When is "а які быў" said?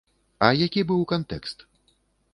0.47-1.05